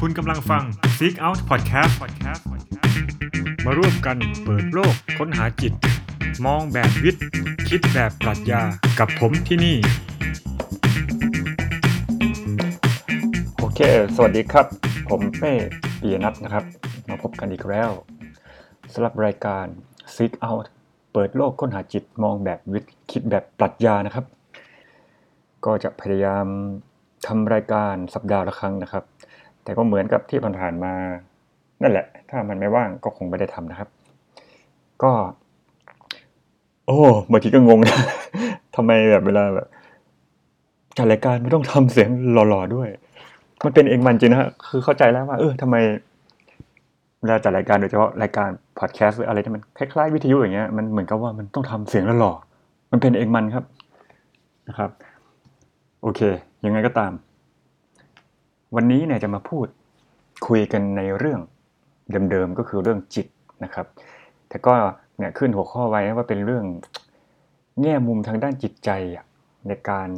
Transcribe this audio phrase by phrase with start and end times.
[0.00, 0.62] คุณกำลังฟัง
[0.96, 1.92] Seek Out Podcast
[3.64, 5.72] มาร่วมกันเปิดโลกค้นหาจิต
[6.46, 7.24] มองแบบวิทย์
[7.68, 8.62] คิดแบบปรัชญา
[8.98, 9.76] กับผมที่นี่
[13.58, 13.80] โอเค
[14.14, 14.66] สวัสดีครับ
[15.08, 15.52] ผมเป้
[16.00, 16.64] ปียนัทนะครับ
[17.08, 17.90] มาพบกันอีกแล้ว
[18.92, 19.66] สำหรับรายการ
[20.14, 20.66] Seek Out
[21.12, 24.24] เปิดโลกค้นหาจิตมองแบบวิทย์ คิดแบบปรัชญานะครับ
[25.64, 26.46] ก็จะพยายาม
[27.26, 29.04] ทำรายการสัปดาห์ละครั้งนะครับ
[29.64, 30.92] แต่ก็เหมือนกับที่ผ่านๆมา
[31.82, 33.88] นั่นแหละ ถ้ามันไม่ว่างก็คงไม่ได้ทำนะครับ
[35.02, 35.12] ก็
[36.86, 36.98] โอ้
[37.30, 37.98] บางทีก็งงนะ
[38.76, 39.66] ทำไมแบบเวลาแบบ
[40.96, 42.88] จัดรายการไม่ต้องทำเสียงหล่อๆด้วย
[43.64, 45.76] มันเป็นเองมันจริงนะฮะคือเข้าใจแล้วว่า เออทำไม
[47.20, 53.64] เวลาจัดรายการโดยเฉพาะรายการพอดแคสต์หรืออะไรที่มันคล้ายๆวิทยุอย่างเงี้ยมันเหมือนกับว่ามันต้องทำเสียงหล่อๆมันเป็นเองมันครับ
[54.68, 54.90] นะครับ
[56.02, 56.20] โอเค
[56.64, 57.12] ยังไงก็ตาม
[58.76, 59.66] วันนี้เนี่ยจะมาพูด
[60.48, 61.40] คุยกันในเรื่อง
[62.30, 63.26] เดิมๆก็คือเรื่องจิต
[63.64, 63.86] นะครับ
[64.48, 64.72] แต่ก็
[65.18, 66.64] เนี่ยขึ้นหัวข้อไว้ว่าเป็นเรื่อง
[67.82, 68.90] แง่มุมทางด้านจิตใจ
[69.68, 70.08] ในการ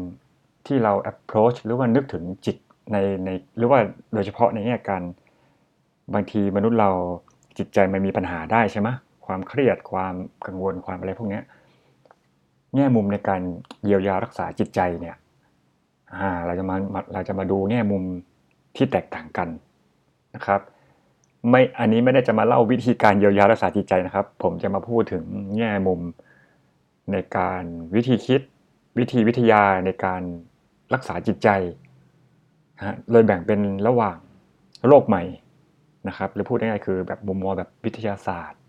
[0.67, 2.57] ที่เรา approach หรือว่านึกถึงจิต
[2.93, 3.79] ในในหรือว่า
[4.15, 5.03] โดยเฉพาะในแง่การ
[6.15, 6.91] บางทีมนุษย์เรา
[7.59, 8.89] จิตใจมันมีปัญหาได้ใช่ไหม
[9.27, 10.15] ความเครียดความ
[10.47, 11.41] กังวลความอะไรพวกนี้
[12.77, 13.41] แง่มุมในการ
[13.85, 15.17] เยียวยารักษาจิตใจเนี่ย
[16.47, 16.77] เราจะมา
[17.13, 18.05] เราจะมาดูแง่มุม
[18.77, 19.49] ที่แตกต่างกัน
[20.35, 20.61] นะครับ
[21.51, 25.25] ไม่อันนี้ไม่ได้จะมาเล่าวิธีการเยียวยารักษาจิตใจนะครับ ผมจะมาพูดถึง
[25.57, 26.01] แง่มุม
[27.13, 27.63] ในการ
[27.95, 28.41] วิธีคิด
[28.99, 30.23] วิธีวิทยาในการ
[30.95, 31.49] รักษาจิตใจ
[32.85, 34.17] ฮะเลยแบ่งเป็นระหว่าง
[34.89, 35.23] โรคใหม่
[36.09, 38.61] นะครับ หรือพูดง่ายๆคือแบบมุมมองแบบวิทยาศาสตร์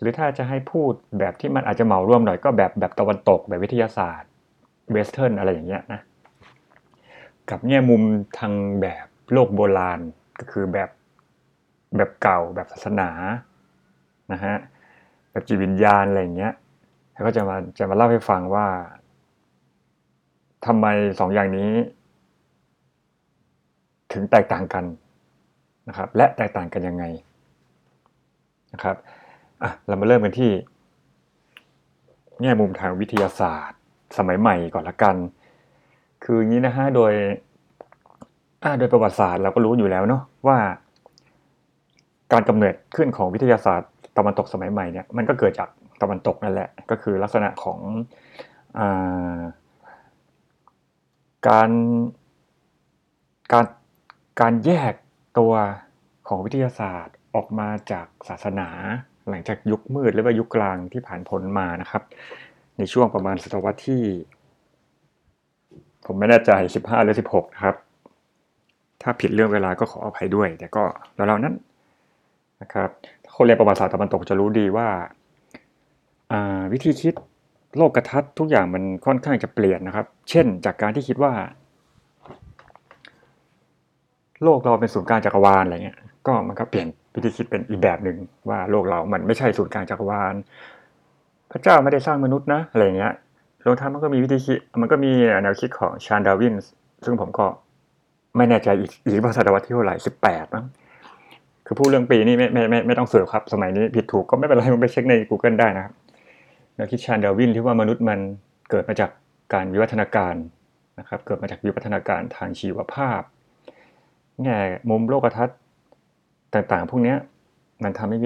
[0.00, 4.30] หรือถ้าจะให้พูดแบบที่มันอาจจะเหมารวมหน่อยก็แบบแบบตะวันตกแบบวิทยาศาสตร์
[4.92, 6.00] เวสเทิร์นอะไรอย่างเงี้ยนะ
[7.50, 8.02] กับแง่มุม
[8.38, 10.00] ทางแบบโลกโบราณ
[10.38, 10.90] ก็คือแบบ
[11.96, 13.10] แบบเก่าแบบศาสนา
[14.32, 14.56] นะฮะ
[15.30, 16.52] แบบจิตวิญญาณอะไรอย่างเงี้ย
[17.12, 18.66] แล้วก็จะมาจะมาเล่าให้ฟังว่า
[20.66, 20.86] ทำไม
[21.20, 21.70] สองอย่างนี้
[24.12, 24.84] ถึงแตกต่างกัน
[25.88, 27.04] นะครับ และแตกต่างกันยังไง
[28.72, 28.96] นะครับ
[29.62, 30.50] อะเรามาเริ่มกันที่
[32.40, 33.80] แง่มุมทางวิทยาศาสตร์
[34.16, 35.16] สมัยใหม่ก่อนละกัน
[36.24, 37.12] คืออย่างนี้นะฮะโดย
[38.62, 40.58] อ่าโดยประวัติศาสตร์เราก็รู้อยู่แล้วเนาะว่า
[42.32, 45.68] การกำเนิดขึ้นของวิทยาศาสตร์ตะวันตกสมัยใหม่เนี่ยมันก็เกิดจาก
[46.02, 47.80] ตะวันตกนั่นแหละ ก็คือลักษณะของ
[48.78, 49.40] อา
[51.48, 51.70] การ
[53.52, 53.66] การ
[54.40, 54.94] การแยก
[55.38, 55.52] ตัว
[56.28, 58.68] ของวิทยาศาสตร์ออกมาจากศาสนา
[59.28, 62.02] หลังจากยุคมืดหรือว่ายุคกลางที่ผ่านพ้นมานะครับ
[62.78, 64.02] ในช่วงประมาณศตวรรษที่
[66.06, 66.50] ผมไม่แน่ใจ
[66.82, 67.76] 15 หรือ 16 นะครับ
[69.02, 70.84] ถ้าผิดเรื่องเวลาก็ขออภัยด้วย แต่ก็
[71.14, 71.54] แล้วๆนั้น
[72.62, 72.88] นะครับ
[73.34, 74.88] คนเรียนประวัติศาสตร์ตะวันตกจะรู้ดีว่า
[76.72, 77.14] วิธีคิด
[77.76, 81.32] โลกกระทัดทุกอย่างมันค่อนข้างจะเปลี่ยนนะครับ เช่นจากการที่คิดว่า
[84.42, 88.16] โลกเราเป็นศูนย์กลางจักรวาลอะไรเงี้ย ก็มันก็เปลี่ยนวิธีคิดเป็นอีกแบบหนึ่ง
[88.48, 90.34] ว่าโลกเรามันไม่ใช่ศูนย์กลางจักรวาล
[91.50, 93.12] พระเจ้าไม่ได้สร้างมนุษย์นะอะไรเงี้ย
[93.66, 95.10] รวมทั้งมันก็มีวิธีคิด มันก็มี
[95.42, 96.54] แนวคิดของชาญดาวิน
[97.04, 97.46] ซึ่งผมก็
[98.36, 100.64] ไม่แน่ใจอีกอีกว่าศตวรรษที่เท่าไหร่สิบแปดมั้ง
[101.66, 105.94] คือพูดเรื่องปีนี่ไม่ไม่ไม่ไม่ต้องเสิร์ฟครับ สมัยนี้ผิดถูกก็ไม่เป็นไรมันไปเช็คใน Google ได้นะครับ
[106.76, 108.18] แนวคิดชาญดาวินที่ว่ามนุษย์มัน
[108.70, 109.10] เกิดมาจาก
[109.52, 110.34] การวิวัฒนาการ
[110.98, 113.20] นะครับ เกิดมาจากวิวัฒนาการทางชีวภาพ
[114.42, 114.58] แง่
[114.90, 115.58] มุมโลกทัศน์
[116.54, 117.14] ต่างๆ พวกนี้
[117.82, 118.16] มันทำให้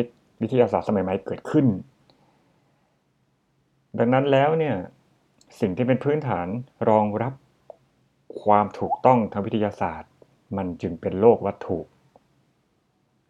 [0.42, 1.66] วิทยาศาสตร์สมัยใหม่เกิดขึ้น
[3.98, 4.76] ดังนั้นแล้วเนี่ย
[5.58, 6.46] สิ่งที่เป็นพื้นฐาน
[6.88, 7.34] รองรับ
[8.42, 10.12] ความถูกต้องทางวิทยาศาสตร์
[10.56, 11.78] มันจึงเป็นโลกวัตถุ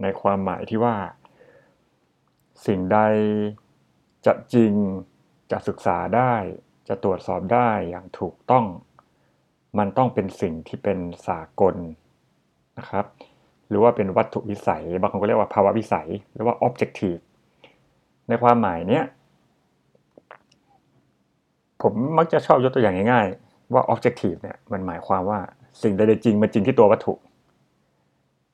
[0.02, 0.96] ในความหมายที่ว่า
[2.66, 2.98] สิ่งใด
[4.26, 4.72] จะจริง
[5.50, 6.34] จะศึกษาได้
[6.88, 8.64] จะตรวจสอบได้อย่างถูกต้อง
[9.78, 10.98] มันต้องเป็นสิ่งที่เป็น
[11.28, 11.74] สากล
[12.78, 13.06] นะครับ
[13.68, 17.22] หรือว่าเป็นวัตถุวิสัย บางคนก็เรียกว่าภาวะวิสัย หรือว่า objective
[18.28, 19.04] ในความหมายเนี้ย
[21.82, 25.38] ผมมักจะชอบยกตัวอย่างง่ายๆ ว่า objective เนี่ยมันหมายความว่า
[25.82, 27.14] สิ่งใดๆจริงมันจริงที่ตัววัตถุ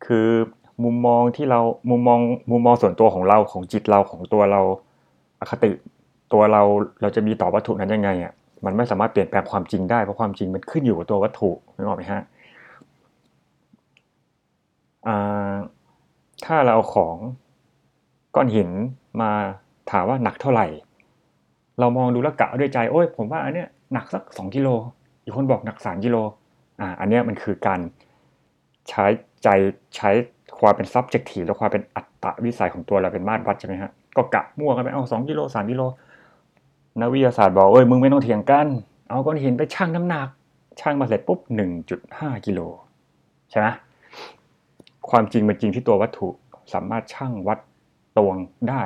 [0.07, 0.29] คือ
[0.85, 2.21] มุมมองที่เรามุมมอง
[2.51, 4.61] มุมมองส่วนตัวของเราของจิตเราของตัวเรา
[5.41, 5.71] อคติ
[6.33, 6.63] ตัวเรา
[7.03, 8.33] เราจะมีต่อวัตถุนั้นยังไงอะ
[8.65, 12.23] มันไม่สามารถเปลี่ยนแปลงความจริงได้เพราะความจริงมันขึ้นอยู่กับตัววัตถุนึกออกไหมฮะ
[16.45, 17.17] ถ้าเราเอาของ
[18.35, 18.71] ก้อนหิน
[19.21, 19.31] มา
[19.91, 20.67] ถามว่าหนักเท่าไหร่
[21.81, 24.69] เรามองดูแล้วกะด้วยใจโอ้ยผมว่าอันเนี้ยหนักสักสองกิโล
[25.25, 26.17] อีกคนบอกหนักสามกิโล
[26.81, 27.81] อ่าอันเนี้ยมันคือการ
[28.89, 29.05] ใช้
[29.43, 29.49] ใจ
[29.97, 30.11] ใช้
[30.59, 35.83] ความเป็น subjective และความเป็นอัตตวิสัยของตัวเราเป็นมาตรวัดใช่ไหมฮะก็กะมั่วกันไปเอาสองกิโลสามกิโล
[37.01, 38.67] นักวิทยาศาสตร์บอกเอ้ยมึงไม่ต้องเถียงกัน
[39.09, 40.29] เอาก้อนหินไปชั่งน้ำหนัก
[40.81, 42.61] ชั่งมาเสร็จปุ๊บหนึ่งจุดห้ากิโล
[43.51, 43.67] ใช่ไหม
[45.11, 46.29] ความจริงมันจริงที่ตัววัตถุ
[46.73, 47.59] สามารถชั่งวัด
[48.19, 48.37] ตวง
[48.69, 48.83] ได้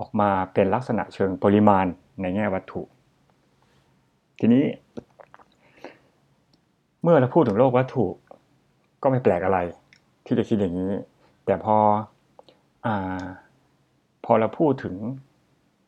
[0.00, 1.86] ออกมาเป็นลักษณะเชิงปริมาณ
[2.20, 2.82] ในแง่วัตถุ
[4.38, 4.64] ทีนี้
[7.02, 8.06] เมื่อเราพูดถึงโลกวัตถุ
[9.02, 9.58] ก็ไม่แปลกอะไร
[10.26, 10.92] ที่จะคิดอย่างนี้
[11.46, 11.76] แต่พอ
[12.86, 12.88] อ
[14.24, 14.94] พอเราพูดถึง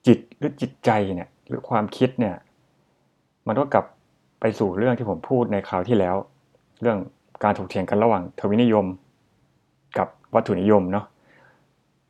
[0.06, 2.36] จิตหรือจิตใจเนี่ยหรือความคิดเนี่ย
[3.46, 3.84] มันก็กลับ
[4.40, 6.16] ไปสู่เรื่องที่ผมพูดในคราวที่แล้ว
[6.82, 6.98] เรื่อง
[7.44, 8.86] การถกเถียงกันระหว่างทวินิยม
[9.98, 11.06] กับวัตถุนิยมเนาะ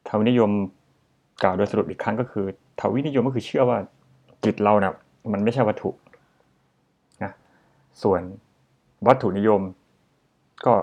[0.09, 0.51] ทวินิยม
[1.43, 2.47] กล่าวโดยสรุปอีกครั้งก็คือ
[2.81, 3.79] ทวินิยมก็คือเชื่อว่า
[4.45, 4.95] จิตเราเนะ่ย
[5.33, 5.91] มันไม่ใช่วัตถุ
[7.23, 7.33] นะ
[8.03, 8.21] ส่วน
[9.07, 9.61] วัตถุนิยม
[10.67, 10.75] ก็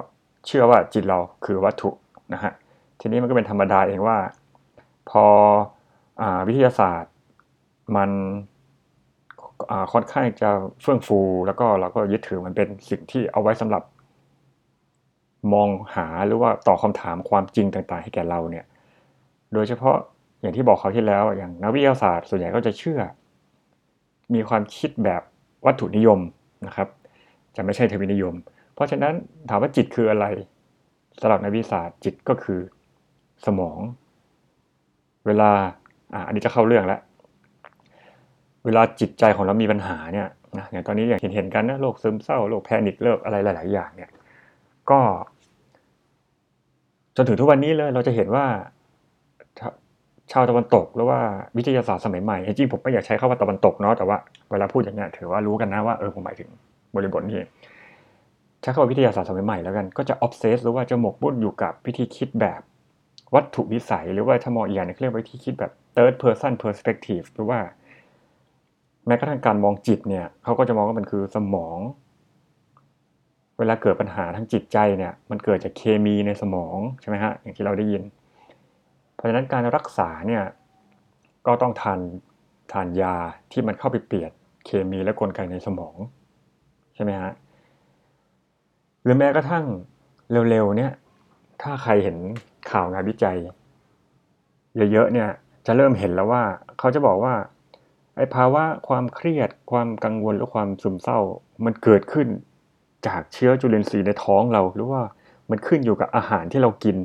[0.45, 1.89] เชื่อว่าจิตเราคือวัตถุ
[2.33, 2.51] นะฮะ
[2.99, 4.17] ทีนี้มันก็เป็นธรรมดาเองว่า
[5.09, 5.25] พอ
[6.21, 7.13] อวิทยาศาสตร์
[7.95, 8.09] มัน
[9.93, 10.49] ค่อนข้างจะ
[10.81, 13.83] เฟื่องฟู แล้วก็เราก็ยึดถือมันเป็นสิ่งที่เอาไว้สำหรับ
[15.53, 18.65] มองหาหรือว่าตอบคาถามความจริงต่างๆ ให้แก่เราเนี่ย
[19.53, 19.97] โดยเฉพาะ
[20.43, 22.99] อย่างที่บอกเขาที่แล้วอย่างนักวิทยาศาสตร์ส่วนใหญ่ก็จะเชื่อ
[24.33, 25.21] มีความคิดแบบ
[25.65, 26.19] วัตถุนิยม
[26.67, 26.87] นะครับ
[27.55, 28.33] จะไม่ใช่ทวินิยม
[28.73, 29.13] เพราะฉะนั้น
[29.49, 30.25] ถามว่าจิตคืออะไร
[31.21, 32.59] สำหรับนักวิทยาศาสตร์จิตก็คือ
[33.45, 33.79] สมอง
[35.27, 35.51] เวลา
[36.13, 37.01] อ่าอันนี้จะเข้าเรื่องแล้ว
[38.65, 44.09] เวลาจิตใจของเรามีปัญหาเนี่ยนะอย่างตอนนี้อย่างเห็นเห็นกันนะโรคซึมเศร้าโรคแพนิคโรคอะไรหลาย ๆ อย่างเนี่ย
[44.89, 44.99] ก็
[47.15, 48.45] จนถึงทุกวันนี้เลยเราจะเห็นว่า
[50.35, 51.19] ชาวตะวันตกหรือว่า
[51.57, 54.17] วิทยาศาสตร์สมัยใหม่จริงผมไม่อยากใช้คำว่าตะวันตกเนาะแต่ว่า
[54.51, 56.49] เวลาพูดอย่างเงี้ยถือว่ารู้กันนะว่าเออผมหมายถึง
[56.95, 57.41] บริบทนี้
[58.61, 62.61] ใช้คำว่าวิทยาศาสตร์สมัยใหม่แล้วกันก็จะ obsess หรือว่าจะหมกมุ่นอยู่กับวิธีคิดแบบ
[63.35, 67.59] วัตถุวิสัย หรือว่าถ้ามองอีกอย่างนึงเรียกว่าวิธีคิดแบบ third person perspective หรือว่า
[69.07, 71.77] แม้กระทั่งการมองจิตเนี่ยเขาก็จะมองว่ามันคือสมอง
[73.59, 78.03] เวลาเกิดปัญหาทางจิตใจเนี่ยมันเกิดจากเคมีในสมองใช่ไหมฮะอย่างที่เราได้ยิน
[79.23, 80.43] ราะฉะนั้นการรักษาเนี่ย
[81.47, 81.99] ก็ต้องทาน
[82.71, 83.15] ทานยา
[83.51, 84.31] ที่มันเข้าไปเปลี่ยน
[84.65, 85.95] เคมีและกลไกในสมอง
[86.95, 87.31] ใช่ไหมฮะ
[89.03, 89.65] หรือแม้กระทั่ง
[90.49, 90.91] เร็วๆเนี่ย
[91.61, 92.17] ถ้าใครเห็น
[92.71, 93.37] ข่าวงานวิจัย
[94.91, 95.29] เยอะๆเนี่ย
[95.65, 96.43] จะเริ่มเห็นแล้วว่า
[96.79, 97.33] เขาจะบอกว่า
[98.15, 101.19] ไอ้ภาวะความเครียดความกังวลหรือความซึมเศร้า
[101.65, 102.27] มันเกิดขึ้น
[103.07, 105.01] จากเชื้อจุลินทรีย์ในท้องเรา หรือว่า
[105.49, 106.95] มันขึ้นอยู่กับอาหารที่เรากิน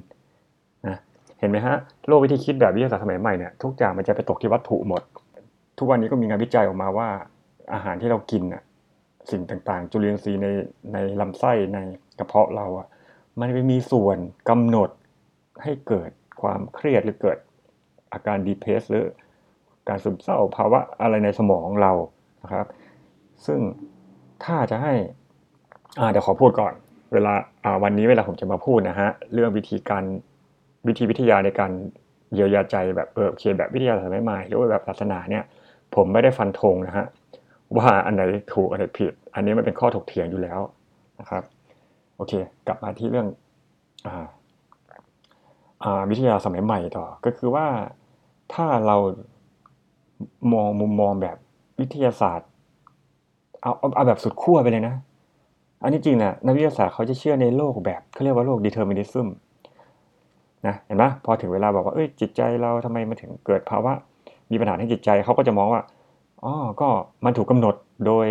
[1.40, 1.76] เห็นไหมฮะ
[2.06, 5.02] โลกวิธีคิดแบบวิทยาศาสตร์สมัยใหม่เนี่ยทุกอย่างมันจะไปตกที่วัตถุหมด
[5.78, 7.08] ทุกวันนี้ก็มีงานวิจัยออกมาว่า
[7.72, 8.62] อาหารที่เรากินน่ะ
[9.30, 10.46] สิ่งต่างๆ จุลินทรีย์ใน
[10.92, 11.78] ในลำไส้ใน
[12.18, 12.86] กระเพาะเราอะ
[13.38, 14.18] มันไปมีส่วน
[14.48, 14.90] กำหนด
[15.62, 16.10] ให้เกิด
[16.42, 17.38] ความเครียดหรือเกิด
[18.12, 19.04] อาการดีเพสหรือ
[19.88, 21.92] การซึมเศร้าภาวะอะไรในสมองเรา
[22.42, 22.66] นะครับ
[23.46, 23.60] ซึ่ง
[24.44, 24.94] ถ้าจะให้
[26.10, 26.72] เดี๋ยวขอพูดก่อน
[27.12, 27.32] เวลา
[27.82, 30.04] วันนี้เวลาผมจะมาพูดนะฮะเรื่องวิธีการ
[30.86, 31.70] วิธีวิทยาในการ
[32.34, 35.44] เยียวยาใจแบบเออเคแบบวิทยาศาสตร์ใหม่หรือว่าแบบศาสนาเนี่ย
[35.94, 37.06] ผมไม่ได้ฟันธงนะฮะ
[37.76, 38.22] ว่าอันไหน
[38.54, 40.60] ถูกอันไหนผิด อันนี้มันเป็นข้อถกเถียงอยู่แล้ว
[41.20, 41.42] นะครับ
[42.16, 42.32] โอเค
[42.66, 43.26] กลับมาที่เรื่อง
[45.82, 47.66] อวิทยาสมัยใหม่ต่อ ก็คือว่า
[48.52, 48.96] ถ้าเรา
[50.52, 51.36] มองมุมมองแบบ
[51.80, 52.48] วิทยาศาสตร์
[53.62, 54.94] เอาเอาแบบสุดขั้วไปเลยนะ
[55.82, 59.28] อันนี้จริงนะนักวิทยาศาสตร์เขาจะเชื่อในโลกแบบเขาเรียกว่าโลก determinism
[60.66, 63.92] นะเห็นไหมพอถึงเวลาบอกว่าเอ้ยจิตใจเราทำไมมาถึงเกิดภาวะ
[64.50, 65.82] มีปัญหาทางจิตใจเขาก็จะมองว่า
[66.44, 66.88] อ๋อก็
[67.24, 67.74] มันถูกกำหนด
[68.06, 68.26] โดย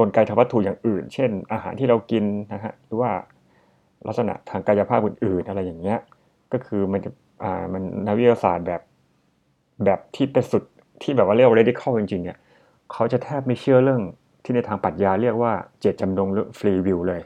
[0.00, 3.10] กลไกทางวัตถุอย่างอื่น เช่น อาหารที่เรากินนะฮะหรือว่า
[4.06, 5.98] ลักษณะทางกายภาพอื่นๆ อะไรอย่างเงี้ย
[6.52, 7.10] ก็คือมันจะ
[7.42, 8.80] อ่ามันนักวิทยาศาสตร์แบบ
[9.84, 10.62] แบบที่เป็นสุด
[11.02, 12.38] ที่แบบว่าเรียกว่า radical จริงๆเนี่ย
[12.92, 14.02] เขาจะแทบไม่เชื่อเรื่อง
[14.44, 17.22] ที่ในทางปรัชญาเรียกว่าเจตจำนงหรือ free will เลย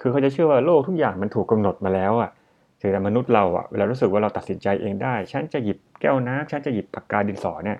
[0.00, 2.30] คือเขาจะเชื่อว่าโลกทุกอย่างมันถูกกาหนดมาแล้วอะ
[2.78, 7.78] แต่มนุษย์เราอะเวลารู้สึกว่าเราตัดสินใจเองได้ ฉันจะหยิบแก้วน้ำฉันจะหยิบปากกาดินสอเนี่ย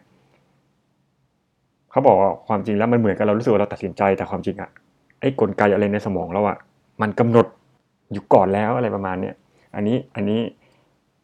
[1.90, 4.70] เขาบอกว่าความจริงแล้วมันเหมือนกับเรารู้สึกว่าเราตัดสินใจแต่ความจริงอะ
[5.20, 6.58] ไอ้กลไกอะไรในสมองเราอะ
[7.02, 7.46] มันกำหนด
[8.12, 9.34] อยู่ก่อนแล้วอะไรประมาณเนี้ย
[9.74, 10.40] อันนี้อันนี้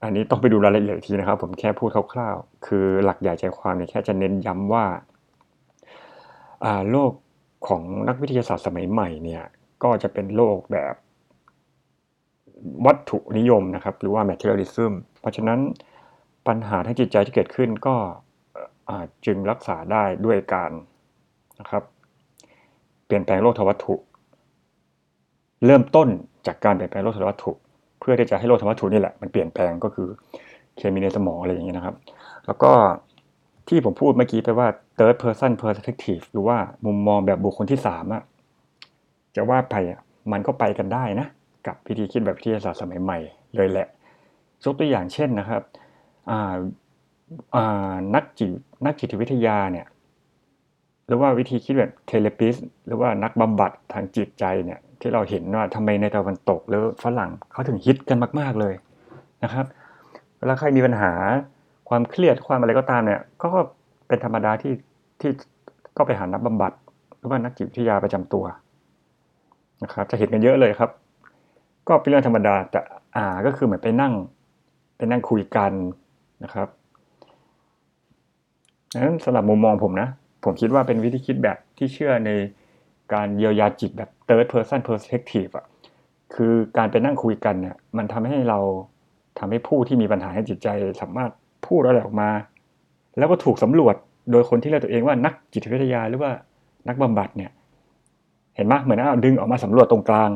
[0.05, 4.85] อันนี้ต้องไปดูรายละเอียดทีนะครับ ผมแค่พูดคร่าวๆ คือหลักใหญ่ใจความเนี่ยแค่จะเน้นย้ำว่า
[6.91, 7.13] โลก
[7.69, 9.43] ของนักวิทยาศาสตร์สมัยใหม่เนี่ย
[9.83, 10.95] ก็จะเป็นโลกแบบ
[12.87, 15.59] วัตถุนิยมนะครับ หรือว่า materialism เพราะฉะนั้น
[16.47, 17.97] ปัญหาทางจิตใจที่เกิดขึ้นก็
[19.27, 20.71] จึงรักษาได้ด้วยการ
[21.61, 21.83] นะครับ
[23.07, 23.95] เปลี่ยนแปลงโลกทวัตถุ
[25.67, 26.09] เริ่มต้น
[26.47, 27.53] จากการเปลี่ยนแปลงโลกธาตุวัตถุ
[28.01, 30.09] เพื่อที่จะให้โลกธาตุวัตถุนี่แหละมันเปลี่ยนแปลงก็คือ
[30.77, 31.97] เคมีในสมองอะไรอย่างเงี้ยนะครับ
[32.47, 32.73] แล้วก็
[33.69, 38.23] ที่ผมพูดเมื่อกี้ไปว่า third person perspective หรือว่ามุมมองแบบบุคคลที่สามอะ
[39.37, 40.01] จะว่าไปอะ
[40.33, 41.27] มันก็ไปกันได้นะ
[41.67, 43.19] กับวิธีคิดแบบวิทยาศาสตร์สมัยใหม่
[43.57, 43.89] เลยแหละ
[44.65, 45.63] ยกตัวอย่างเช่นนะครับ
[48.15, 48.51] นักจิต
[48.87, 49.87] นักจิตวิทยาเนี่ย
[51.07, 52.55] หรือว่าวิธีคิดแบบเทเลปิส
[52.87, 58.75] หรือว่านักบำบัดทางจิตใจเนี่ยที่เราเห็นว่าทำไมในตะวันตกหรือฝรั่งเขาถึงฮิตกันมาก ๆเลย
[59.45, 59.67] นะครับ
[60.39, 61.13] เวลาใครมีปัญหา
[61.89, 63.51] ความเครียดความอะไรก็ตามเนี่ยก็
[64.09, 64.73] เป็นธรรมดาที่
[65.21, 65.31] ที่
[65.97, 66.73] ก็ไปหานักบำบัด
[67.19, 68.45] หรือว่านักจิตวิทยาประจำตัว
[69.83, 70.91] นะครับจะเห็นกันเยอะเลยครับ
[71.89, 72.81] ก็เป็นเรื่องธรรมดาแต่
[73.17, 74.13] อ่าก็คือเหมือนไปนั่ง
[74.97, 75.73] ไปนั่งคุยกัน
[76.45, 76.69] นะครับ
[79.05, 80.09] นั้นสำหรับมุมมองผมนะ
[80.45, 82.31] ผมคิดว่าเป็นวิธีคิดแบบที่เชื่อใน
[83.13, 85.67] การเยียวยาจิตแบบ third person perspective อะ
[86.35, 88.59] คือการไปนั่งคุยกันเนี่ยมันทำให้เรา
[89.39, 90.69] ทำให้ผู้ที่มีปัญหาให้จิตใจ
[91.01, 91.31] สามารถ
[91.67, 92.31] พูดอะไรออกมา
[93.19, 93.95] แล้วก็ถูกสำรวจ
[94.31, 96.33] โดยคนที่เรียกตัวเองว่านักจิตวิทยาหรือว่า
[96.89, 97.51] นักบำบัดเนี่ย
[98.57, 100.31] เห็นไหมเหมือนเอาดึงออกมาสำรวจตรงกลาง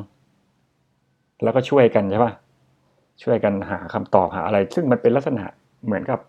[1.42, 2.32] แล้วก็ช่วยกันใช่ปะ
[3.22, 5.44] ช่วยกันหาคำตอบหาอะไร ซึ่งมันเป็นลักษณะ
[5.86, 6.20] เหมือนกับ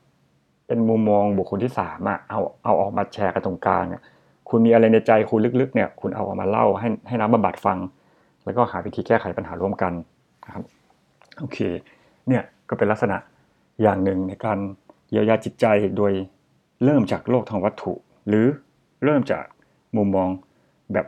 [0.67, 4.03] เป็นมุมมองบุคคลที่สามอะเอาเอาออกมาแชร์กันตรงกลางเนี่ย
[4.49, 7.77] คุณมีอะไรในใจคุณลึกๆ เนี่ย คุณเอาออกมาเล่าให้ให้นักบำบัดฟัง
[8.45, 9.93] แล้วก็หาวิธีแก้ไขปัญหาร่วมกัน
[10.45, 10.63] นะครับ
[11.39, 11.57] โอเค
[12.27, 13.17] เนี่ยก็เป็นลักษณะ
[13.81, 14.57] อย่างหนึ่งในการ
[15.09, 15.65] เยียวยาจิตใจ
[15.97, 16.13] โดย
[16.83, 17.93] เริ่มจากโลกทางวัตถุ
[18.27, 18.45] หรือ
[19.03, 19.45] เริ่มจาก
[19.97, 20.29] มุมมอง
[20.93, 21.05] แบบ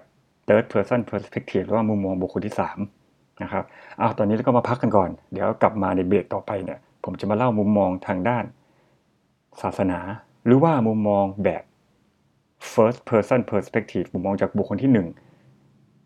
[0.48, 2.99] third person perspective หรือว่ามุมมองบุคคลที่ 3
[3.43, 3.63] นะครับ
[4.01, 8.43] อ้าวตอนนี้เราก็มาพักกันก่อน เดี๋ยวกลับมาในเบรกต่อไปเนี่ย ผมจะมาเล่ามุมมองทางด้าน
[9.62, 10.00] ศาสนา
[10.46, 11.63] หรือว่ามุมมองแบบ
[12.74, 14.98] first person perspective มุมมองจากบุคคลที่1น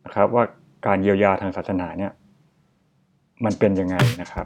[0.06, 0.44] นะครับว่า
[0.86, 2.12] การเยียวยาทางศาสนาเนี่ย
[3.46, 4.46] มันเป็นยังไงนะครับ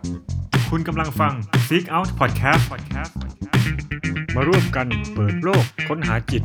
[0.69, 1.33] คุณกำลังฟัง
[1.67, 2.63] Seek Out Podcast
[4.35, 6.43] มาร่วมกันเปิดโลกค้นหาจิต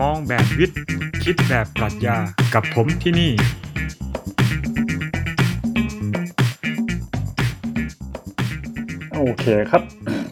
[0.00, 0.78] มองแบบวิทย์
[1.24, 2.16] คิดแบบปรัชญา
[2.54, 3.30] กับผมที่นี่
[9.24, 9.82] โอเคครับ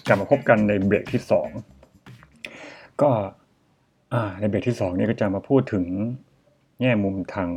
[0.06, 1.49] กลับมาพบกันในเบรกที่สอง
[3.00, 3.11] ก็
[4.40, 5.85] ในเบรกที่สองนี้ก็จะมาพูดถึง
[6.80, 7.49] แง่มุมทาง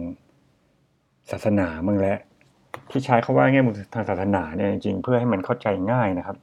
[1.31, 2.17] ศาสนาบ้างแล้ว
[2.91, 6.37] ที่ใช้คาว่าแง่มุมทางศาสนาเนี่ยจริงๆเพื่อให้มันเข้าใจง่ายนะครับ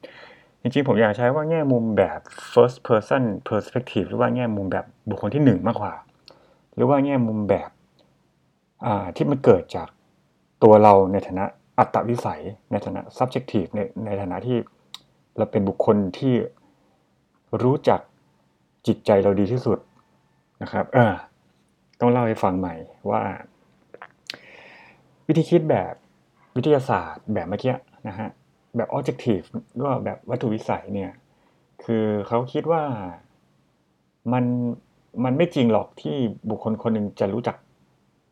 [0.62, 2.20] จริงๆผมอยากใช้ว่าแง่มุมแบบ
[2.52, 5.94] first person perspective หรือว่าแง่มุมแบบบุคคลที่หนึ่งมากกว่า
[6.74, 7.70] หรือว่าแง่มุมแบบ
[9.16, 9.88] ที่มันเกิดจาก
[10.62, 11.44] ตัวเราในฐานะ
[11.78, 14.58] อัตวิสัยในฐานะ subjective ในในฐานะที่
[15.40, 16.34] เราเป็นบุคคลที่
[17.62, 18.00] รู้จัก
[18.86, 19.78] จิตใจเราดีที่สุด
[20.62, 21.14] นะครับ เออ
[22.00, 22.74] ต้องเล่าให้ฟังใหม่
[23.10, 23.22] ว่า
[25.26, 25.92] วิธีคิดแบบ
[26.56, 27.74] วิทยาศาสตร์แบบเมื่อกี้
[28.08, 28.28] นะฮะ
[28.76, 31.12] แบบ objective หรือว่าแบบวัตถุวิสัยเนี่ย
[31.84, 32.82] คือเขาคิดว่า
[34.32, 34.44] มัน
[35.24, 36.16] มันไม่จริงหรอกที่
[36.50, 37.56] บุคคลคนหนึ่งจะรู้จัก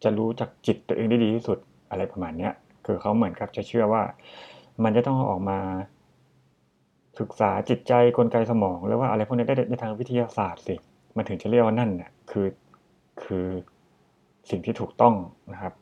[0.04, 1.58] จะรู้จักจิตตัวเองได้ดีที่สุด
[1.90, 2.52] อะไรประมาณเนี้ย
[2.86, 4.02] คือเขาเหมือนกับจะเชื่อว่า
[4.84, 5.58] มันจะต้องออกมา
[7.18, 10.74] ศึกษาจิตใจกลไกสมอง หรือว่าอะไรพวกนี้ได้ในทางวิทยาศาสตร์สิ
[11.16, 12.46] มันถึงจะเรียกว่านั่นน่ะคือ
[13.22, 13.46] คือ
[14.50, 15.14] สิ่งที่ถูกต้อง
[15.52, 15.74] นะครับ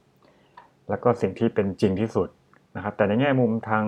[0.89, 2.29] แล้วก็สิ่งที่เป็นจริงที่สุด
[2.77, 3.85] นะครับ แต่ในแง่มุมทาง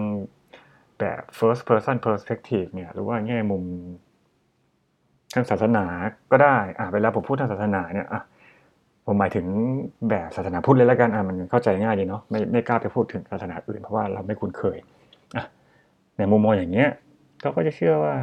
[0.98, 3.62] แบบ first person perspective เนี่ย หรือว่าแง่มุม
[5.34, 5.84] ทางศาสนา
[6.30, 8.22] ก็ได้ อ่าเวลาผมพูดทางศาสนาเนี่ย อะ
[9.06, 9.46] ผมหมายถึง
[10.10, 14.78] แบบศาสนาพุทธเลยแล้วกัน อะมันเข้าใจง่ายดีเนาะ ไม่ไม่กล้าไปพูดถึงศาสนาอื่นเพราะว่าเราไม่คุ้นเคย
[15.36, 15.44] อะ
[16.18, 16.90] ในมุมมองอย่างเงี้ย
[17.40, 18.14] เขาก็จะเชื่อว่า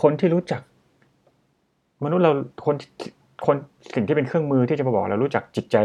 [0.00, 0.62] คนที่รู้จัก
[2.04, 2.32] มนุษย์เรา
[2.66, 2.76] คน
[3.46, 3.56] คน
[3.94, 5.76] สิ่งที่เป็นเครื่องมือที่จะมาบอกเรารู้จักจิตใจ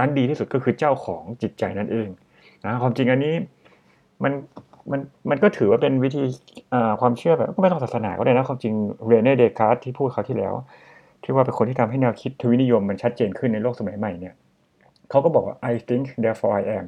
[0.00, 2.08] นั้นดีที่สุดก็คือเจ้าของจิตใจนั่นเอง
[2.64, 3.34] นะความจริงอันนี้
[4.22, 4.32] มัน
[4.90, 5.00] มัน
[5.30, 6.22] มันก็ถือว่าเป็นวิธี
[7.00, 8.74] ความเชื่อแบบก็ไม่ต้องศาสนาก็ได้นะความจริง
[9.06, 10.54] เรเน่เดคาร์ทที่พูดคราวที่แล้ว
[11.22, 14.34] ที่ว่าเป็นคนที่ทำให้แนวคิดทวินิยมมันชัดเจนขึ้นในโลกสมัยใหม่เนี่ย
[15.10, 16.86] เขาก็บอกว่า I think therefore I am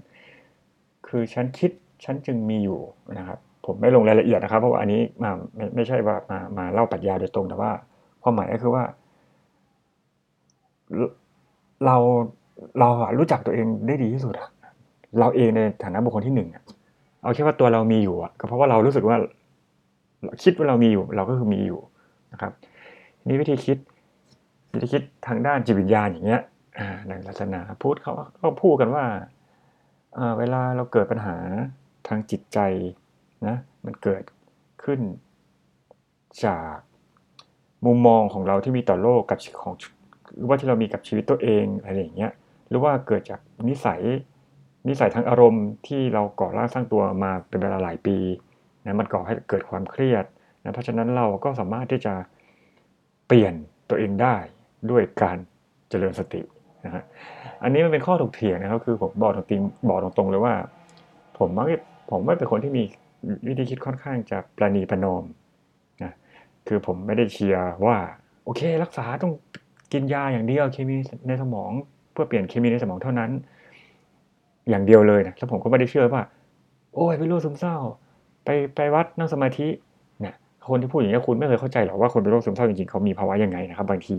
[1.07, 1.71] คือฉันคิด
[2.05, 2.81] ฉันจึงมีอยู่
[3.19, 7.71] นะครับ ผมไม่ลงรายละเอียดนะครับ เพราะว่าอันนี้มาไม่ไม่ใช่ว่ามามาเล่าปรัชญาโดยตรงแต่ว่า
[8.23, 8.85] ความหมายก็คือว่า
[11.87, 11.97] เรา
[12.81, 12.89] เรา
[13.19, 14.35] รู้จักตัวเองได้ดีที่สุด
[15.19, 16.49] เราเองในฐานะบุคคลที่หนึ่ง
[17.23, 19.17] เอาแค่ว่าตัวเรามีอยู่ก็เพราะว่าเรารู้สึกว่า
[20.43, 21.81] คิดว่าเรามีอยู่ เราก็คือมีอยู่
[22.33, 22.53] นะครับ
[23.29, 23.79] นี่วิธีคิด
[24.75, 26.43] วิธีคิดทางด้านจิตวิญญาณอย่างเงี้ย
[27.09, 29.05] ในศาสนาพุทธเขาเขาพูดกันว่า
[30.39, 31.37] เวลาเราเกิดปัญหา
[32.09, 32.59] ทางจิตใจ
[33.47, 34.23] นะมันเกิด
[34.85, 35.01] ขึ้น
[36.45, 36.77] จาก
[37.87, 39.75] มุมมองของเราที่มีต่อโลกกับของ
[40.37, 42.33] หรือว่าที่เรามีกับชีวิตตัวเองอะไรอย่างเงี้ย
[42.69, 44.03] หรือว่าเกิดจากนิสัย
[44.89, 48.17] นิสัยทางอารมณ์ที่เราก่อร่างสร้างตัวมาเป็นเวลาหลายปี
[48.85, 50.25] นะมันก่อให้เกิดความเครียด
[50.63, 52.15] นะเพราะฉะนั้นเราก็สามารถที่จะ
[53.27, 53.55] เปลี่ยน
[53.89, 54.37] ตัวเองได้
[54.91, 55.37] ด้วยการ
[55.91, 56.43] เจริญสติ
[56.85, 57.03] นะฮะ
[57.63, 60.55] อันนี้มันเป็นข้อถกเถียงนะครับคือผมบอกตรงๆบอกตรงๆเลยว่า
[61.39, 61.67] ผมมัก
[62.11, 62.85] ผมไม่เป็นคนที่มี
[63.47, 65.25] วิธีคิดค่อนข้างจะประนีประนอม
[66.03, 66.13] นะ
[66.67, 67.97] คือผมไม่ได้เชียร์ว่า
[68.45, 69.33] โอเค รักษาต้อง
[69.93, 70.97] กินยาอย่างเดียวเคมี
[71.29, 71.71] ในสมอง
[72.13, 73.31] เพื่อเปลี่ยนเคมีในสมองเท่านั้น
[74.69, 76.23] อย่างเดียวเลยนะแล้วผมก็ไม่ได้เชื่อว่า
[76.95, 77.77] โอ้ยเป็นโรคซึมเศร้า
[78.45, 79.69] ไปไปวัดนั่งสมาธิ
[80.21, 80.35] เนี่ย
[80.69, 84.17] คนที่พูดอย่างนี้คุณไม่เคยเข้าใจหรอกว่าคนเป็นโรคซึมเศร้าจริงๆเขามีภาวะยังไงนะครับ บางที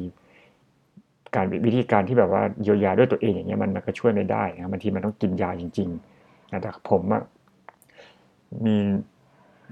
[1.35, 7.21] การวิธีการที่แบบว่าเยียวยาด้วยตัวเองอย่างเงี้ยมันมันก็ช่วยไม่ได้นะบางทีมันต้องกินยาจริงๆนะแต่ผมอะ
[8.65, 8.75] มี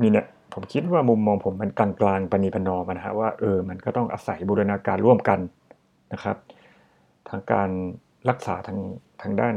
[0.02, 5.40] มีเนี่ยผมคิดว่ามุมมองผมมันกลางๆปณีปนอมนะฮะว่าเออมันก็ต้องอาศัยบูรณาการร่วมกัน
[6.14, 6.38] นะครับ
[7.30, 7.70] ทางการ
[8.30, 8.80] รักษาทาง
[9.22, 9.56] ทางด้าน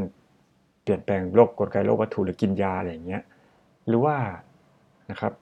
[0.83, 3.23] เปลี่ยนแปลงโรคกลไกโรควัตถุหรือกินยาอะไรอย่างเงี้ย
[3.87, 4.15] หรือว่า
[5.11, 5.33] นะครับ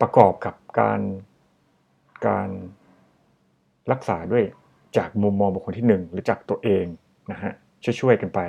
[0.00, 1.00] ประกอบกับการ
[2.26, 2.48] การ
[3.92, 4.44] รักษาด้วย
[4.96, 6.84] จากมุมมองบุคคลที่หนึ่งหรือจากตัวเอง
[7.30, 7.52] นะฮะ
[8.00, 8.40] ช่วยๆกันไป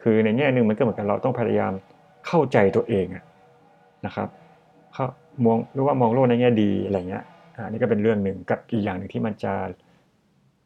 [0.00, 1.72] คือในแง่หนึ่งมันก็เหมือนกันเราต้องพยายาม
[2.26, 3.24] เข้าใจตัวเองอะ
[4.06, 4.28] นะครับ
[4.94, 5.06] เขา
[5.44, 7.24] มองหรือว่ามองโลกในแง่ดีอะไรเงี้ย
[7.64, 9.54] อันนี้ก็เป็นเรื่องหนึ่งกับอีกอย่างหนึ่งที่มันจะ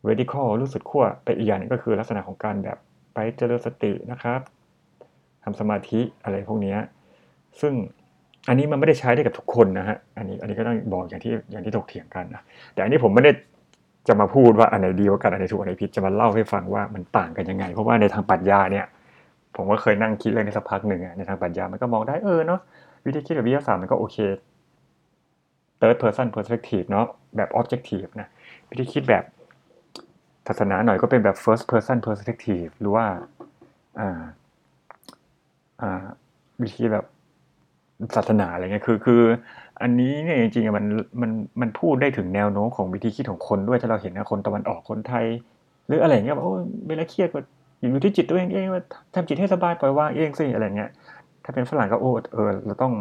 [0.08, 2.78] radical รู้สุดขั้วไปอีกอย่างหนึงก็คือลักษณะของการแบบ
[3.14, 4.40] ไปเจริญสตินะครับ
[5.44, 6.76] ทำสมาธิอะไรพวกนี้
[7.60, 7.72] ซึ่ง
[8.48, 12.42] อันนี้มันไม่ได้ใช้ได้กับทุกคนนะฮะอันนี้อันนี้ก็ต้องบอกอย่างที่อย่างที่ถกเถียงกันนะ
[12.74, 13.32] แต่อันนี้ผมไม่ได้
[14.08, 18.86] จะมาพูดว่าอันไหนดีกว่ากันอันไหนถูกอันไหนผิดจะมาเล่าให้ฟังว่ามันต่างกันยังไง เพราะว่าในทางปรัชญาเนี่ย
[19.56, 22.60] ผมก็เคยนั่งคิดเรื่องนี้สักพักหนึ่งในทางปรัชญามันก็มองได้เออเนาะ
[23.06, 24.16] วิธีคิดแบบวิทยาศาสตร์มันก็โอเค
[25.80, 27.06] third person perspective เนาะ
[27.36, 28.28] แบบ objective นะ
[28.70, 29.24] วิธีคิดแบบ
[30.46, 33.06] ศาสนาหน่อยก็เป็นแบบ first person perspective หรือว่า
[34.00, 34.20] อ่า
[35.82, 36.04] อ่า
[36.62, 37.04] วิธีแบบ
[38.16, 39.22] ศาสนาอะไรเงี้ยคือคือ
[39.82, 40.84] อันนี้เนี่ยจริงๆมัน
[41.22, 45.26] มันมันพูดได้ถึงแนวโน้มของวิธีคิดของคนด้วยถ้าเราเห็นนะคนตะวันออกคนไทย
[45.86, 46.54] หรืออะไรเงี้ยแบบโอ้
[46.88, 47.40] เวลาเครียดก็
[47.80, 48.82] อยู่ที่จิตตัวเองเองว่า
[49.14, 50.90] ทำจิตให้สบายปล่อยวางเองสิอะไรเงี้ย
[51.44, 52.92] ถ้าเป็นฝรั่งก็โอ้เออเราต้อง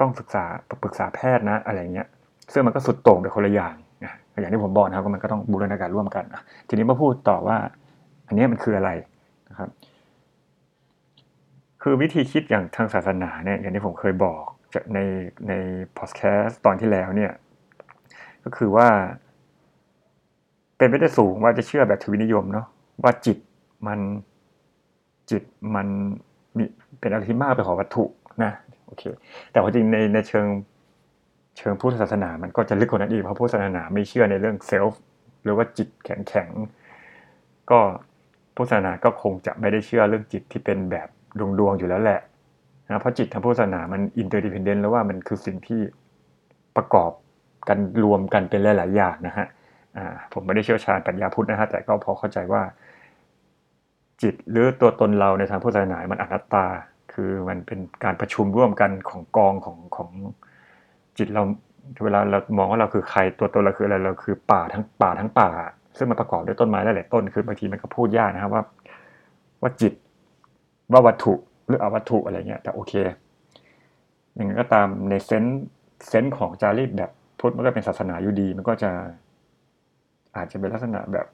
[0.00, 0.44] ต้องศึกษา
[0.82, 2.08] ปรึกษาแพทย์นะอะไรเงี้ย
[2.52, 3.74] ซึ่งมันก็สุดโต่งไปคนละอย่าง
[4.04, 7.56] นะอย่างที่ผมบอกนะครับมันก็ต้องบูรณาการร่วมกันนะทีนี้มาพูดต่อว่า
[8.26, 8.90] อันนี้มันคืออะไร
[9.50, 9.68] นะครับ
[11.82, 14.42] คือวิธีคิดอย่างทางศาสนาเนี่ยอย่างที่ผมเคยบอก
[14.94, 14.98] ใน
[15.48, 15.52] ใน
[15.98, 17.32] พอดแคสต์ตอนที่แล้วเนี่ย
[18.44, 18.88] ก็คือว่า
[20.76, 22.66] เป็นไปได้สูงว่าจะเชื่อแบบทวินิยมเนาะ
[23.02, 23.38] ว่าจิต
[23.86, 24.00] มัน
[25.30, 25.42] จิต
[25.74, 25.88] มัน
[27.00, 28.04] เป็นอะไรที่มากไปกว่าวัตถุ
[28.42, 28.52] นะ
[28.86, 29.02] โอเค
[29.52, 30.46] แต่ว่าจริงในในเชิง
[31.58, 35.00] เชิงพุทธศาสนา มันก็จะลึกกว่านั้นอีกเพราะพุทธศาสนาไม่เชื่อในเรื่องเซลฟ์
[35.42, 36.50] หรือว่าจิตแข็งแข็ง
[37.70, 37.80] ก็
[38.54, 42.20] พุทธศาสนาก็คงจะไม่ได้เชื่อเรื่องจิตที่เป็นแบบดวงดวงอยู่แล้วแหละ
[42.86, 45.80] นะเพราะจิตทางพุทธศาสนามัน interdependent แล้วว่ามันคือสิ่งที่
[46.76, 47.10] ประกอบ
[47.68, 49.46] กันรวมกันเป็นหลาย ๆ อย่างนะฮะ
[50.32, 52.62] ผมไม่ได้เชี่ยวชาญปัญญาพุทธนะฮะแต่ก็พอเข้าใจว่า
[54.24, 56.66] จิตหรือตัวตนเราในทางพุทธศาสนามันอนัตตา
[57.12, 60.08] คือมันเป็นการประชุมร่วมกันของกองของของ
[61.18, 61.42] จิตเรา
[62.04, 65.50] เวลาเรามองว่าเราคือใครตัวตนเราคืออะไรเราคือป่าทั้งป่าทั้งป่า
[65.98, 68.62] ซึ่งมันประกอบด้วยต้นไม้หลายๆต้นคือบางทีมันก็พูดยากนะครับว่า
[69.62, 69.92] ว่าจิต
[70.92, 71.34] ว่าวัตถุ
[71.66, 72.92] หรืออวัตถุอะไรเงี้ยแต่โอเค
[74.34, 75.62] อย่างนั้นก็ตามในเซนส์
[76.08, 78.90] เซนส์ของจารีตแบบพุทธมันก็เป็นศาสนาอยู่ดี มันก็จะ
[80.36, 81.26] อาจจะเป็นลักษณะแบบ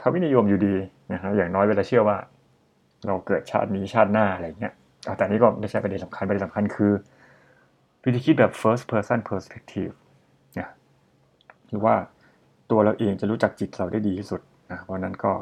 [0.00, 0.74] ทวินิยมอยู่ดี
[1.12, 2.16] นะครับอย่างน้อยเวลาเชื่อว่า
[3.06, 4.72] เราเกิดชาตินี้ชาติหน้าอะไรเงี้ย
[5.16, 6.92] แต่นี้ก็ไม่ใช่ประเด็นสำคัญประเด็นสำคัญคือ
[8.04, 9.94] วิธีคิดแบบ first person perspective
[10.58, 10.68] นะ
[11.68, 11.94] หรือว่า
[12.70, 15.32] ตัวเราเองจะรู้จักจิตเราได้ดีที่สุดนะเพราะนั้นก็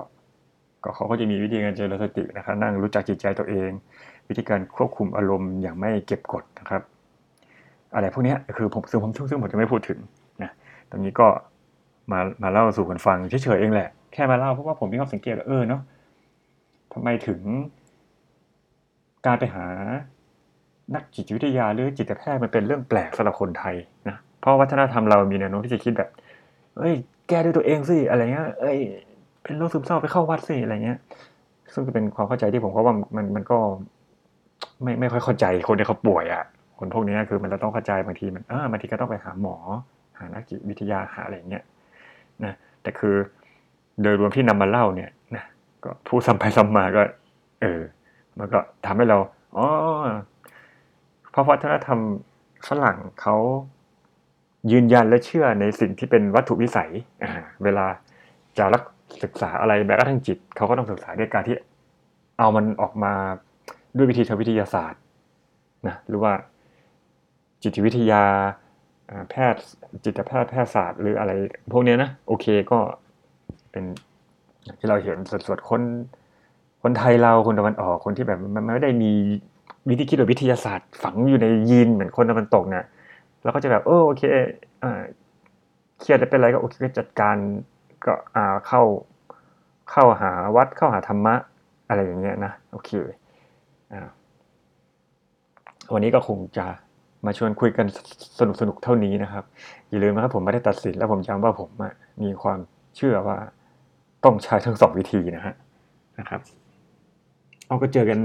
[0.85, 3.71] ก็เขาก็จะมีวิธีการเจริญสตินะครับนั่งรู้จักจิตใจตัวเอง
[4.29, 6.83] วิธีการควบคุมอารมณ์อย่างไม่เก็บกดนะครับ
[7.95, 9.99] อะไรพวกนี้คือผมซึ่งผมซึ่งผมจะไม่พูดถึง
[10.43, 10.51] นะ
[10.91, 11.29] ตรงนี้ก็
[12.13, 15.83] มามาเล่าสู่กันฟังเฉยๆเองแหละ แค่มาเล่าเพราะว่าผมมีความสังเกตว่าเออเนาะ
[16.93, 17.41] ทำไมถึง
[19.27, 19.67] การไปหา
[20.95, 23.75] นักจิตวิทยาหรือจิตแพทย์มันเป็นเรื่องแปลกสำหรับคนไทย
[24.09, 26.09] นะเพราะวัฒนธรรมเรามีแนวโน้มที่จะคิดแบบ
[26.79, 26.95] เอ้ย
[27.29, 28.79] แก้ด้วยตัวเองสิอะไรเงี้ย เอ้ย
[29.43, 30.99] เป็นโรคซึมเศร้าไปเข้าวัดสิอะไรเงี้ย
[31.75, 33.59] ซึ่งเป็นความเข้าใจที่ผมก็ว่ามันมันก็
[34.83, 36.45] ไม่ไม่ค่อยเข้าใจคนที่เขาป่วยอะ่ะ
[36.79, 39.57] คนพวกนี้คือมันเราต้องเข้าใจบางทีมันเออบางทีก็ต้องไปหาหมอ
[40.19, 41.65] หานักจิตวิทยาหาอะไรเงี้ย
[42.45, 43.15] นะแต่คือ
[44.03, 45.45] โดยรวมที่นำมาเล่าเนี่ยนะ
[45.85, 47.03] ก็พูดซ้ำไปซ้ำมาก็
[47.63, 47.81] เออ
[48.39, 49.19] มันก็ทำให้เรา
[49.57, 49.67] อ๋อ
[51.31, 51.99] เพราะวัฒนธรรม
[52.69, 53.37] ฝรั่งเขา
[54.73, 56.91] ยืนยันและเชื่อในสิ่งที่เป็นวัตถุวิสัย
[57.65, 57.87] เวลา
[58.59, 58.83] จะรัก
[59.23, 61.57] ศึกษาอะไรแม้กระทั่งจิตเขาก็ต้องศึกษาด้วยการที่
[62.39, 63.13] เอามันออกมา
[63.97, 65.01] ด้วยวิธีทางวิทยาศาสตร์
[65.87, 66.33] นะหรือว่า
[67.63, 68.25] จิตวิทยา
[69.11, 69.63] อ่าแพทย์
[70.05, 71.33] จิตแพทย์แพทยศาสตร์หรืออะไร
[71.73, 72.79] พวกเนี้ยนะโอเคก็
[73.73, 73.85] เป็น
[74.79, 75.17] ที่เราเห็น
[75.49, 75.83] สดๆคน
[76.83, 79.13] คนไทยเราคนตะวันออกคนที่แบบมันไม่ได้มี
[79.89, 82.85] วิธีคิดแบบวิทยาศาสตร์ ฝังอยู่ในยีนเหมือนคนตะวันตกเนี่ย
[83.43, 84.23] เราก็จะแบบเออโอเค
[86.01, 87.37] เครียดเป็นอะไรก็โอเคก็จัดการ
[88.05, 88.83] ก็อ่าเข้า
[89.91, 91.35] เข้าหาวัดเข้าหาธรรมะ
[91.89, 92.91] อะไรอย่างเงี้ยนะโอเค
[93.93, 94.09] อ่า
[95.93, 96.67] วันนี้ก็คงจะ
[97.27, 97.87] มาชวนคุยกัน
[98.39, 99.45] สนุกสนุกเท่านี้นะครับ
[99.89, 101.71] อย่าลืมนะครับผมไม่ได้ตัดสินแล้วผมย้ำว่าผม
[102.23, 102.59] มีความ
[102.97, 103.39] เชื่อว่า
[104.25, 105.55] ต้องใช้ทั้งสองวิธีนะฮะ
[106.19, 106.41] นะครับ
[107.67, 108.21] เอาก็เจอกัน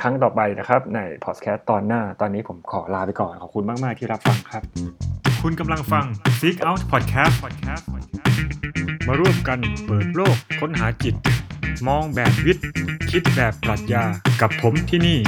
[0.00, 4.62] ครั้งต่อไปนะครับ ในพอดแคสต์ตอนหน้า ตอนนี้ผมขอลาไปก่อน ขอบคุณมาก ๆ ที่รับฟังครับ
[5.42, 6.04] คุณกำลังฟัง
[6.40, 7.84] Seek Out Podcast Podcast
[9.08, 11.14] มาร่วมกันเปิดโลกค้นหาจิต
[11.88, 12.66] มองแบบวิทย์
[13.10, 14.04] คิดแบบปรัชญา
[14.40, 15.18] กับผมที่นี่